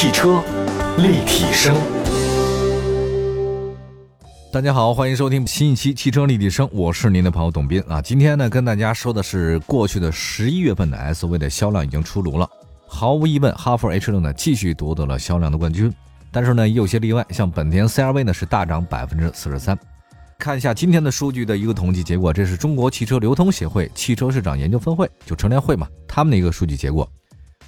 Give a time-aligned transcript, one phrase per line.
[0.00, 0.40] 汽车
[0.98, 1.74] 立体声，
[4.52, 8.00] 大家好，欢迎收听新一期汽车立体声，我是您的朋友董斌啊。
[8.00, 12.48] 今天呢，跟大家说的是过去的十一月份的 SUV 的销量已经出炉了，
[12.86, 15.92] 毫无疑问，哈弗 H 六呢继续夺得了销量的冠军。
[16.30, 19.76] 但是呢，也有些例外，像本田 CR-V 呢是大涨百分之四十三。
[20.38, 27.10] 看一下今天的数据的一个统计结果，这是中国汽车流通协会汽车市场研究分会，就成联会嘛，他们的一个数据结果。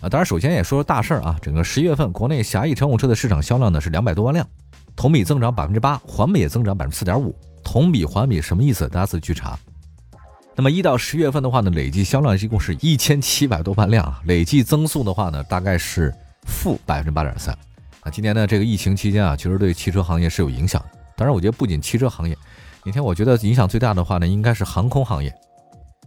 [0.01, 4.47] 啊，当然首先也说说大事儿啊，整个十一月份国内狭义乘用车的市场销量呢是两百多万辆，
[4.97, 7.35] 同比增长百分之八，环比也增长百分之四点五。
[7.63, 8.89] 同比环比什么意思？
[8.89, 9.59] 大家自己去查。
[10.57, 16.13] 那么一到十月份的话呢，累计销量一共是一千七百多万辆啊，累计增速的话呢，大概是
[16.47, 17.57] 负百分之八点三。
[18.01, 20.83] 啊，今年呢这个疫情期间啊，其实对汽车行业是有影响。
[21.15, 22.37] 当然，我觉得不仅汽车行业。
[22.83, 25.33] 那天我觉得影响最大的话呢，应该是航空行业。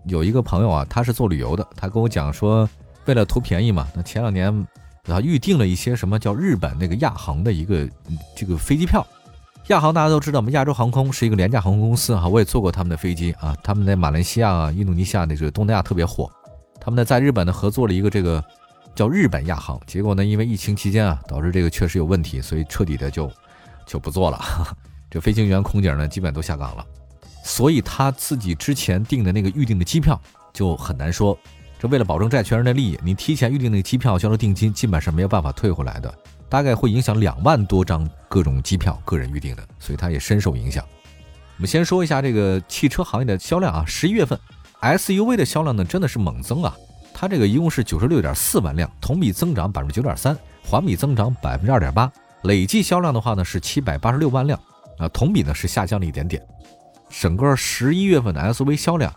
[0.05, 2.67] 有一个朋友啊，他是做旅游的，他跟我讲说，
[3.05, 4.67] 为了图便宜嘛，那前两年
[5.07, 7.87] 啊预定了一些什么叫日本那个亚航的一个
[8.35, 9.05] 这个飞机票。
[9.67, 16.29] 亚航大家都知道嘛，亚洲航空是一个廉价航空公司啊，我也坐过他们的飞机啊，他们在马来西亚啊、印度尼西亚那个东南亚特别火。
[16.81, 18.43] 他们呢在日本呢合作了一个这个
[18.93, 23.31] 叫日本亚航，结果呢因为疫情期间啊，导致这个确实有问题，所以彻底的就
[23.85, 24.41] 就不做了。
[25.09, 26.85] 这飞行员、空姐呢，基本都下岗了，
[27.43, 30.19] 所以他自己之前订的那个预定的机票
[30.51, 31.37] 就很难说。
[31.83, 36.17] 这为了保证债权人的利益，你提前预定那个机票交了定金，基本上没有办法退回来的，
[36.47, 40.81] 大概会影响两万多张各种机票，个人预定的，所以他也深受影响。
[41.57, 44.39] 我们先说一下这个汽车行业的销量啊，十一月份
[44.79, 46.73] SUV 的销量呢真的是猛增啊，
[47.13, 50.33] 它这个一共是九十六点四万辆，同比增长百分之九点三，
[50.65, 52.09] 环比增长百分之二点八，
[52.43, 54.57] 累计销量的话呢是七百八十六万辆。
[54.99, 56.41] 啊，同比呢是下降了一点点。
[57.09, 59.13] 整个十一月份的 SUV 销量，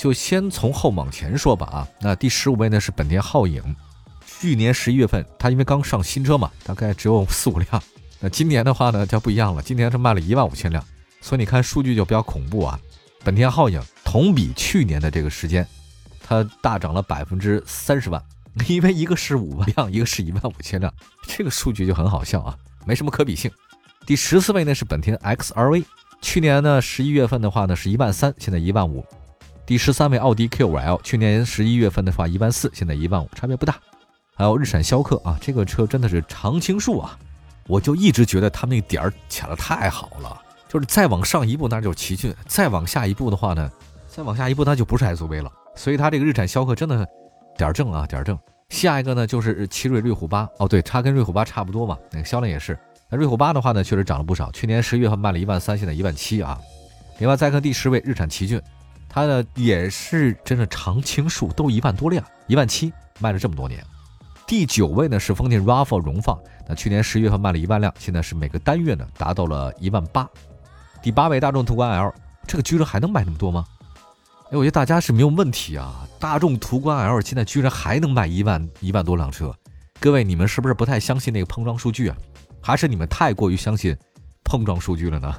[0.00, 1.66] 就先从后往前说吧。
[1.66, 3.62] 啊，那第十五位呢是本田皓影，
[4.24, 7.82] 去年十一月份它因为刚上新车嘛，大概只有四五辆。
[8.18, 10.82] 那今年的话呢就不一样了，今年是卖了一万五千辆，
[11.20, 12.80] 所以你看数据就比较恐怖啊。
[13.22, 15.68] 本田皓影同比去年的这个时间，
[16.26, 18.24] 它大涨了百分之三十万，
[18.68, 20.90] 因为一个是五万辆，一个是一万五千辆，
[21.26, 22.56] 这个数据就很好笑啊，
[22.86, 23.50] 没什么可比性。
[24.06, 25.84] 第十四位呢是本田 XRV，
[26.22, 29.04] 去年呢十一月份的话呢是一万三，现在一万五。
[29.70, 33.76] 第十三位奥迪 Q5L，去年十一月份的话一万四，现在一万五，差别不大。
[34.34, 37.16] 还有日产逍客啊，这个车真的是常青树啊，
[37.68, 43.70] 我就一直觉得它那个点儿卡的太好了，就是再往上一步那就是奇骏，再往下一步的话呢，
[44.08, 45.52] 再往下一步那就不是 SUV 了。
[45.76, 47.06] 所以它这个日产逍客真的
[47.56, 48.36] 点儿正啊，点儿正。
[48.70, 52.76] 下一个呢就是奇瑞瑞虎8，哦对，它跟瑞虎8差不多嘛，那个销量也是。
[53.08, 54.50] 那瑞虎八的话呢，确实涨了不少。
[54.50, 56.60] 去年十一月份卖了一万三，现在一万七啊。
[57.18, 58.60] 另外再看第十位日产奇骏，
[59.12, 63.84] 它呢也是真的常青树，都一万多辆，一万七卖了这么多年。
[64.46, 66.38] 第九位呢是丰田 RAV4 荣放，
[66.68, 70.28] 那去年十月份卖了一万辆，现在是每个单月呢达到了一万八。
[71.02, 72.14] 第八位大众途观 L，
[72.46, 73.64] 这个居然还能卖那么多吗？
[74.50, 76.06] 哎，我觉得大家是没有问题啊。
[76.18, 79.54] 大众途观 L 现在居然还能卖一万一万多辆车，
[79.98, 82.16] 各位你们是不是不太相信那个碰撞数据啊？
[82.60, 83.96] 还是你们太过于相信
[84.44, 85.34] 碰撞数据了呢？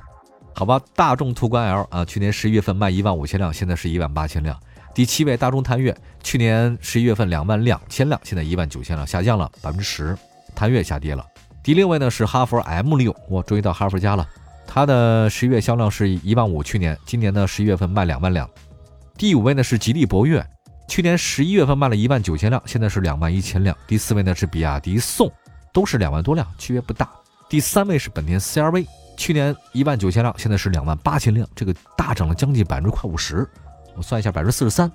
[0.53, 4.59] 好吧，大众途观 L 啊，去年十一月份卖一万五千辆，现在是一万八千辆。
[4.93, 10.15] 第七位大众探岳，去年十一月份两万两千辆，现在一万九千辆，下降了百分之十，
[10.53, 11.25] 探岳下跌了。
[11.63, 14.27] 第六位呢是哈弗 M 六，我终于到哈弗家了，
[14.67, 18.49] 它的十一月销量是一万五，去年今年呢十一月份卖两万辆。
[19.17, 20.45] 第五位呢是吉利博越，
[20.87, 23.75] 去年十一月份卖了一万九千辆，现在是两万一千辆。
[23.87, 25.31] 第四位呢是比亚迪宋。
[25.73, 27.09] 都是两万多辆，区别不大。
[27.47, 28.85] 第三位是本田 CR-V，
[29.21, 33.47] 去年一万九千辆，现在是两万八千辆，这个大涨了将近百分之快五十。
[33.95, 34.91] 我算一下，百分之四十三。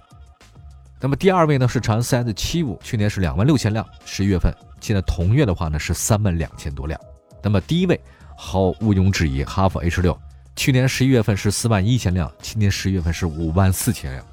[1.00, 7.00] 那么第二位呢是长安 CS 七五，去年是两万六千辆，十一月份，现在同月的话呢是三万两千多辆。
[7.40, 8.00] 那么第一位，
[8.36, 10.18] 毫毋庸置疑，哈弗 H 六，
[10.56, 14.24] 去年十一月份是四万一千辆，今年十一月份是五万四千辆。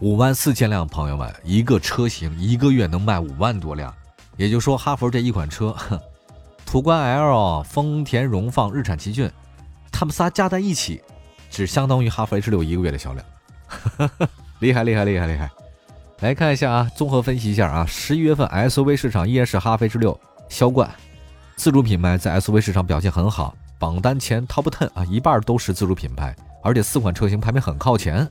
[0.00, 3.94] 五万四千辆，朋友们，一个车型一个月能卖五万多辆。
[4.36, 5.74] 也就是说，哈弗这一款车，
[6.74, 9.30] 途观 L、丰田荣放、日产奇骏，
[9.92, 11.00] 他们仨加在一起，
[11.48, 13.24] 只相当于哈弗 H 六一个月的销量，
[14.58, 15.48] 厉害厉害厉害厉害！
[16.18, 20.90] 来看一下啊，综合分析一下啊，十一月份 SUV 市场依然是哈弗 H 六销冠，
[21.54, 28.28] 自主品牌在 SUV 市场表现很好，榜单前 Top Ten 啊，一半都是自主品牌，而且四款车型排名很靠前。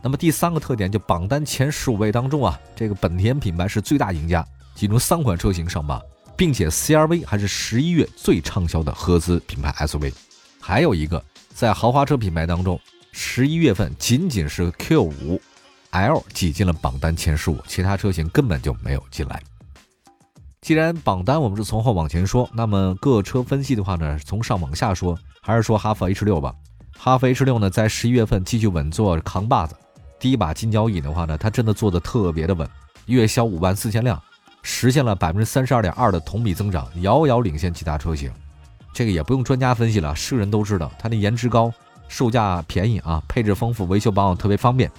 [0.00, 4.42] 那么第三个特点就榜单前十五位当中啊，这个本田品牌是最大赢家。
[4.74, 6.00] 其中三款车型上榜，
[6.42, 10.12] 并且 CRV 还是十一月最畅销的合资品牌 SUV。
[10.60, 11.24] 还有一个，
[11.54, 12.80] 在豪华车品牌当中，
[13.12, 19.40] 十一月份仅仅是 Q5L 挤进了榜单前十五，其他车型根本就没有进来。
[20.62, 26.52] 既然榜单我们是从后往前说，那么各车分析的话呢，从上往下说，还是说哈弗 H 六吧。
[26.98, 29.76] 哈弗 H 六呢，在十一月份继续稳坐扛把子，
[30.18, 32.68] 第一把金交椅的话呢，它真的做的特别的稳，
[33.06, 34.20] 月销五万四千辆，
[34.62, 38.30] 实现了百分之三十二点二的同比增长，遥遥领先其他车型。
[38.94, 41.72] 这个也不用专家分析了，是人都知道，它的颜值高，
[42.08, 44.90] 售价便宜啊，配置丰富，维修保养特别方便。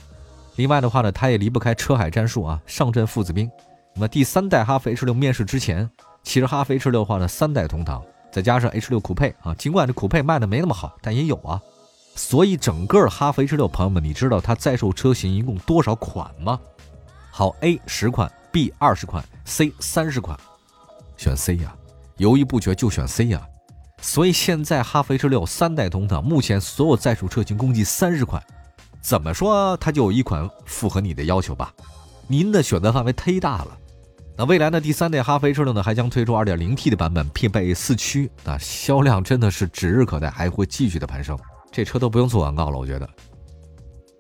[0.56, 3.50] 另外的话呢，它也离不开车海战术啊，上阵父子兵。
[3.94, 5.90] 那么第三代哈弗 H 六面世之前，
[6.24, 11.62] 其实哈弗 H 六的话呢，三代同堂，再加上 H 六酷配啊，尽管这酷配卖的没那么好，但也有啊。
[12.16, 16.60] 所以整个哈弗 H 六朋友们，你知道它在售车型一共多少款吗？
[17.30, 20.40] 好，A 十款，B 二十款，C 三十款，
[21.18, 21.76] 选 C 呀，
[22.18, 23.42] 犹豫不决就选 C 呀。
[24.00, 28.42] 所以现在哈弗 H 六三代同堂，目前所有在售车型共计三十款，
[29.02, 31.74] 怎么说它就有一款符合你的要求吧？
[32.28, 33.78] 您的选择范围忒大了。
[34.38, 34.82] 那未来呢？
[34.82, 41.38] 第三代哈弗 H 六呢，还将推出 2.0T 的版本，配备四驱，那销量真的是指日可待，还会继续的攀升。
[41.72, 43.10] 这车都不用做广告了，我觉得。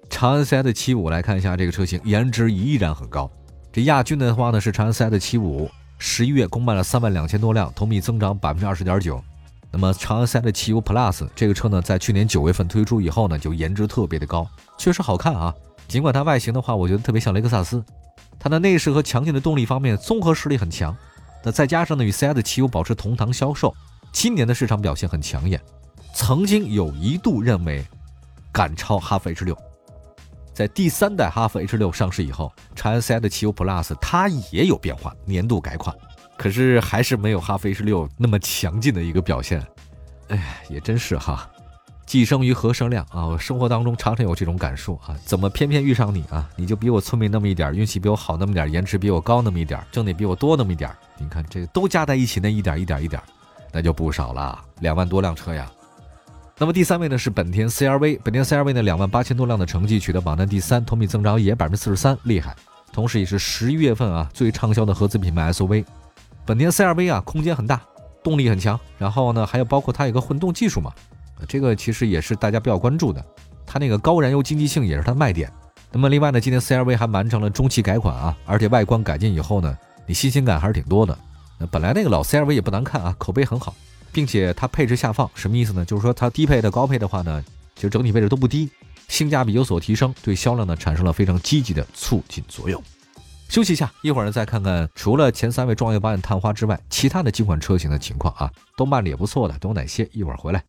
[0.10, 3.30] 长安 CS75 来看一下这个车型，颜值依然很高。
[3.74, 5.68] 这亚军的话呢是长安 CS75，
[5.98, 9.20] 十一月公卖了三万两千多辆，同比增长百分之二十点九。
[9.72, 14.48] 那么长安 CS75 Plus 这个车呢，在去年九月份推出以后呢，就颜值特别的高，
[14.78, 15.52] 确实好看啊。
[15.88, 17.84] 尽管它外形的话，我觉得特别像雷克萨斯。
[18.38, 20.96] 它的内饰和强劲的动力方面，综合实力很强。
[21.44, 23.74] 那再加上呢，与 CS75 保持同堂销售，
[24.12, 25.60] 今年的市场表现很抢眼。
[26.14, 27.84] 曾经有一度认为
[28.52, 29.58] 赶超哈弗 H 六，
[30.54, 35.96] 在第三代哈弗 H 六上市以后，长安 CS75 Plus 它也有变化，年度改款，
[36.38, 39.66] 可是还是没有哈弗 H 六那么强劲的一个表现。
[40.28, 41.50] 哎，也真是哈。
[42.06, 43.26] 寄生于何生亮啊！
[43.26, 46.48] 我生活当中常常有这种感受啊，怎么偏偏遇上你啊？
[46.58, 50.92] 你就比我聪明那么一点，运气比我好那么点，颜值比我高那么一点，挣的比我多那么一点。
[51.18, 53.20] 你看这都加在一起，那一点一点一点，
[53.72, 55.72] 那就不少了，两万多辆车呀。
[56.58, 62.56] 那么第三位呢是本田 CRV，本田 CRV 呢两万八千多辆的成绩取得榜单第三，同比增长也百分之四十三，厉害。
[62.92, 65.84] 同时也是十一月份啊最畅销的合资品牌 SUV。
[66.46, 67.82] 本田 CRV 啊空间很大，
[68.24, 70.92] 动力很强，然后呢还有包括它有个混动技术嘛。
[71.48, 73.26] 这个其实也是大家比较关注的，
[73.66, 75.52] 它那个高燃油经济性也是它的卖点。
[75.92, 81.18] 那么另外呢，今天 CRV 还完成了中期改款啊，而且外观改进以后呢，你新鲜感还是挺多的。
[81.58, 83.76] 那本来那个老 CRV 也不难看啊，口碑很好，
[84.14, 85.84] 并且它配置下放，什么意思呢？
[85.84, 87.44] 就是说它低配的、高配的话呢，
[87.76, 88.70] 其实整体配置都不低，
[89.10, 92.82] 性价比有所提升，对销量呢产生了非常积极的促进作用。
[93.50, 100.08] 休息一下，一会儿呢再看看除了前三位创业保险探花之外，其他的几款车型的情况啊，都卖的也不错的，都有哪些？
[100.14, 100.64] 一会儿回来。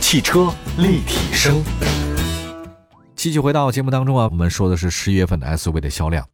[0.00, 1.62] 汽车立体声，
[3.14, 6.24] 继续回到节目当中啊，我们说的是十一月份的 SUV 的销量。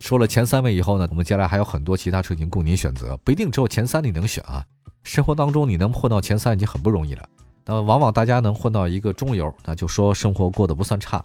[0.00, 4.64] 说了前三位以后呢，我们接下来还有很多其他车型供您选择，不一定只有前三你能选啊。
[5.08, 7.26] 生活当中你能混到前三已经很不容易了，
[7.64, 11.24] 那往往大家能混到一个中游，那就说生活过得不算差。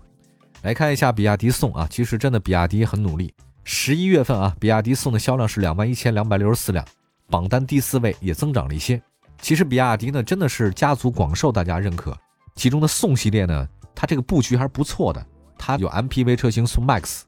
[0.61, 3.33] 来看一下比亚迪宋啊，其实真的比亚迪很努力。
[3.65, 6.85] 十一月份啊，比亚迪宋的销量是两万一千两百六十四辆，
[7.29, 9.01] 榜单第四位也增长了一些。
[9.41, 12.17] 其实比亚迪呢，真的是家族广受大家认可。
[12.55, 15.23] 其中的宋系列呢，它这个布局还是不错的。
[15.57, 17.23] 它有 MPV 车型宋 MAX，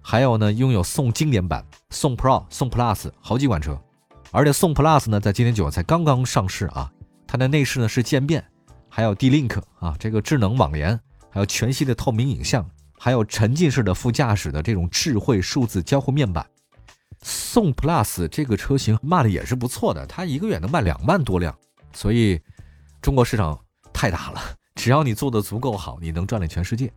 [0.00, 3.76] 还有呢拥有宋经典版、宋 Pro、宋 Plus 好几款车。
[4.36, 6.92] 而且宋 Plus 呢，在今年九月才刚刚上市啊。
[7.26, 8.44] 它的内饰呢是渐变，
[8.86, 11.00] 还有 D-Link 啊，这个智能网联，
[11.30, 16.46] 还有全息的透明影像，还有沉浸式的副驾驶的这种智慧数字交互面板。
[17.22, 21.56] 宋 Plus 这个车型卖的也是不错的，它一个月能卖两万多辆，
[21.94, 22.38] 所以
[23.00, 23.58] 中国市场
[23.90, 24.40] 太大了。
[24.74, 26.92] 只要你做的足够好，你能占领全世界。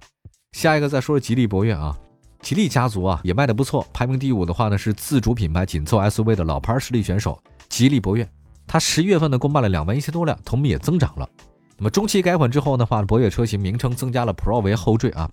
[0.52, 1.98] 下一个再说说吉利博越啊，
[2.42, 8.28] 吉利家族啊也卖的不错，排名第五的话呢是自主品牌紧凑 SUV 的老牌实力选手吉利博越，
[8.66, 11.30] 它十一月份呢共卖了两万一千多辆，同比也增长了。
[11.78, 15.30] 那么中期改款之后的话，博越车型名称增加了 Pro 为后缀啊，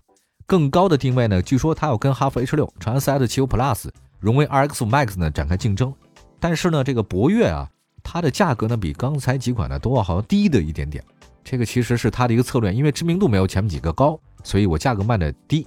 [0.46, 3.88] 更高的定位呢，据说它要跟哈弗 H 六、长安 CS75 Plus。
[4.18, 5.92] 荣威 RX Max 呢展开竞争，
[6.40, 7.68] 但是呢，这个博越啊，
[8.02, 11.04] 它的价格呢比刚才几款呢都要好像低的一点点。
[11.44, 15.66] 这个其实是它的一个策略，因为知名度没有前面几个高，所以我价格卖的低。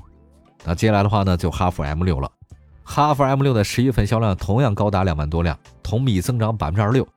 [0.63, 2.31] 那接下来的话呢，就哈弗 M 六了。
[2.83, 7.07] 哈弗 M 六的十一月份销量同样高达两万多辆，同比增长百分之二十六，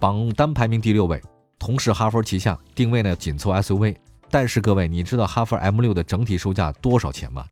[0.00, 1.22] 榜单排名第六位。
[1.58, 3.96] 同时，哈弗旗下定位呢紧凑 SUV，
[4.30, 7.44] 但是各位，你知道哈弗 M 六的整体售价多少钱吗？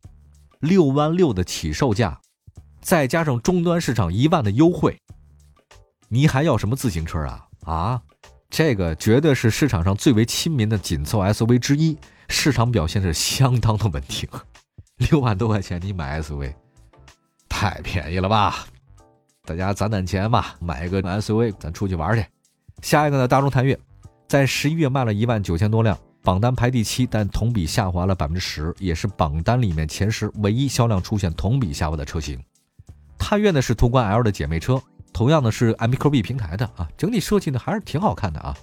[0.59, 2.19] 六万六的起售价。
[2.81, 4.97] 再加上终端市场一万的优惠，
[6.07, 7.45] 你还要什么自行车啊？
[7.65, 8.01] 啊，
[8.49, 11.97] 这个绝对是市场上最为亲民的紧凑 SUV 之一，
[12.29, 14.27] 市场表现是相当的稳定。
[14.99, 16.53] 六万多块钱你买 SUV，
[17.47, 18.65] 太便宜了吧？
[19.45, 22.25] 大家攒攒钱吧，买一个 SUV，咱出去玩去。
[22.81, 23.79] 下一个呢，大众探岳，
[24.27, 32.39] 在十一月卖了一万九千多辆，榜单排第七，但同比下滑了百分之十，也是榜单里面前十唯一销量出现同比下滑的车型。
[33.17, 38.55] 探岳呢是途观 L 的姐妹车，同样呢是 MQB 平台的啊，整体设计呢还是挺好看的啊。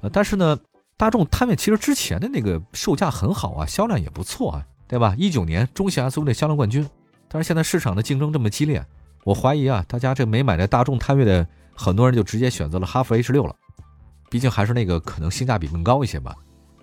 [0.00, 0.58] 呃，但是呢，
[0.96, 5.14] 大众探岳其实之前的那个售价很好啊，销量也不错啊，对吧？
[5.16, 6.88] 一九年中型 SUV 的销量冠军，
[7.28, 8.84] 但是现在市场的竞争这么激烈，
[9.22, 11.46] 我怀疑啊，大家这没买的大众探岳的。
[11.80, 13.54] 很多人就直接选择了哈弗 H 六了，
[14.28, 16.34] 毕竟还是那个可能性价比更高一些吧。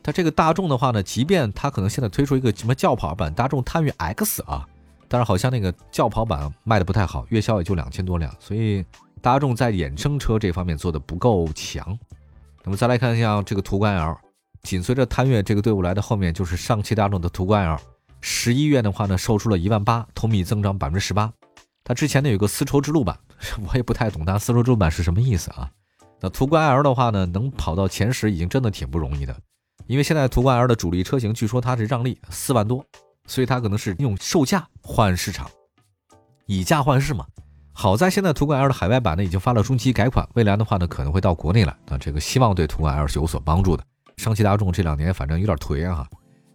[0.02, 4.66] 它这个大众的话呢，即便它可能现在推出一个什么轿跑版大众探岳 X 啊，
[5.10, 8.86] 但是好像那个轿跑版卖的不太好，月销也就两千多辆，所以
[9.22, 12.00] 大众在衍生车这方面做的不够强。
[12.64, 14.18] 那么再来看一下这个途观 L，
[14.64, 17.78] 紧随着探岳这个队伍来的后面就是上汽大众的途观 L，
[18.28, 21.32] 十一月的话呢，售出了一万八，同比增长百分之十八。
[21.84, 23.16] 它之前呢有个丝绸之路版。
[23.70, 25.70] 我也不太懂它丝绸之路版是什么意思啊？
[26.20, 29.38] 那途观 L 的话呢，能跑到前十已经真的挺不容易的，
[29.86, 32.84] 因为现在途观 L 的主力车型据说它是让利四万多，
[33.28, 35.48] 所以它可能是用售价换市场，
[36.48, 37.28] 以价换市嘛。
[37.74, 43.84] 好在现在途观 L 的海外版呢已经发了中期改款，未来的话呢可能会到国内来，啊，这个希望对途观 L 是有所帮助的。
[44.18, 46.08] 上汽大众这两年反正有点颓啊，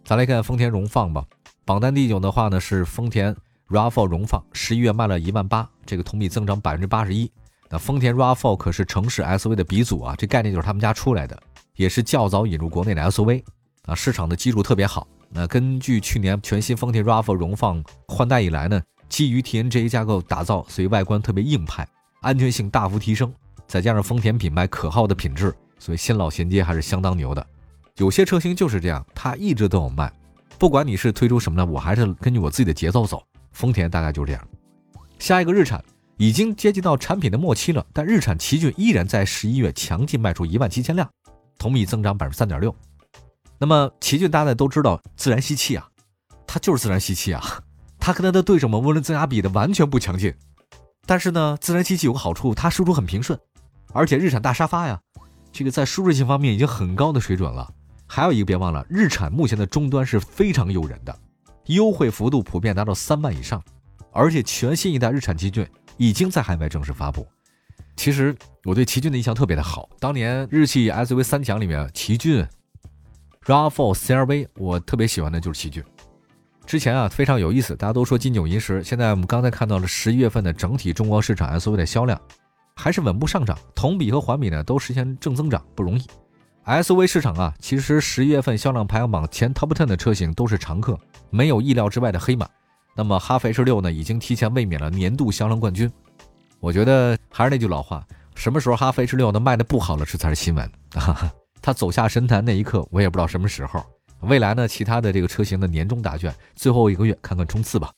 [0.03, 1.23] 咱来看丰田荣放吧，
[1.65, 3.35] 榜单第九的话呢是丰田。
[3.69, 7.31] RAV4 荣放十一月卖了一万八，这个同比增长百分之八十一。
[7.69, 11.41] 那丰田 RAV4 可是城市 SUV 的鼻祖啊，这概念就是他们家出来的，
[11.77, 13.41] 也是较早引入国内的 SUV
[13.83, 15.07] 啊，市场的基础特别好。
[15.29, 21.87] 那根据去年全新丰田 RAV4 荣放换代以来呢，基于 TNGA 架构打造，所以外观特别硬派，
[22.19, 23.33] 安全性大幅提升，
[23.67, 27.47] 再加上丰田品牌可靠的品质，所以新老衔接还是相当牛的。
[27.95, 30.11] 有些车型就是这样，它一直都有卖，
[30.61, 33.23] 不管你是推出什么呢，我还是根据我自己的节奏走。
[33.51, 34.47] 丰田大概就是这样。
[35.17, 35.83] 下一个日产
[36.17, 41.09] 已经接近到产品的末期了，但日产奇骏依然在十一月强劲卖出一万七千辆，
[41.57, 42.75] 同比增长百分之三点六。
[43.57, 45.89] 那么奇骏大家都知道自然吸气啊，
[46.45, 47.43] 它就是自然吸气啊，
[47.97, 50.31] 它跟它的对手们涡轮增压比的完全不强劲。
[51.07, 53.39] 但是呢，自然吸气有个好处，它输出很平顺，
[53.93, 55.01] 而且日产大沙发呀，
[55.51, 57.67] 这个在舒适性方面已经很高的水准了。
[58.13, 61.17] 还有一个别忘了，日产目前的终端是非常诱人的。
[61.67, 63.63] 优惠幅度普遍达到三万以上，
[64.11, 65.65] 而且全新一代日产奇骏
[65.95, 67.25] 已经在海外正式发布。
[67.95, 72.45] 其实我对奇骏的印象特别的好，当年日系 SUV 三强里面，奇骏、
[73.45, 75.81] RAV4、CRV，我特别喜欢的就是奇骏。
[76.65, 82.19] 之前啊非常有意思，大家都说金九银十，现在我们刚才看到了十一月份的整体中国市场 SUV 的销量
[82.75, 86.03] 还是稳步上涨，同比和环比呢都实现正增长，不容易。
[86.65, 90.97] SUV 市场啊，其实十一月份销量排行榜前 Top Ten 的车型都是常客，
[91.29, 92.47] 没有意料之外的黑马。
[92.95, 95.91] 那么哈弗 H 六呢，已经提前卫冕了年度销量冠军。
[96.59, 100.69] 我觉得还是那句老话，什么时候哈弗 H 六呢卖的不好了，这才是新闻。
[101.61, 103.83] 它走下神坛那一刻，我也不知道什么时候。
[104.21, 107.91] 未来呢，其他的这个车型的年终答卷，最后一个月看看冲刺吧。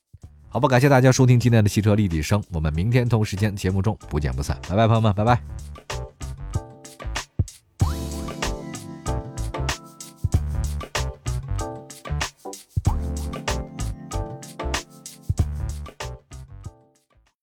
[0.47, 4.57] 好吧，感谢大家收听今天的汽车立体声，我们明天同时间节目中不见不散。
[4.69, 5.82] 拜拜，朋友们，拜拜。